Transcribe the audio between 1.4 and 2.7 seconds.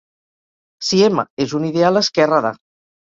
és un ideal esquerre d'"A".